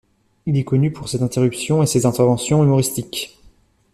Il 0.47 0.57
est 0.57 0.63
connu 0.63 0.91
pour 0.91 1.07
ses 1.09 1.21
interruptions 1.21 1.83
et 1.83 1.85
ses 1.85 2.07
interventions 2.07 2.63
humoristiques. 2.63 3.37